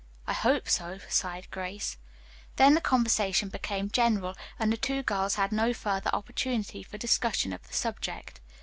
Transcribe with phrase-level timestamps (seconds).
[0.25, 1.97] "I hope so," sighed Grace.
[2.55, 7.53] Then the conversation became general and the two girls had no further opportunity for discussion
[7.53, 8.41] of the subject.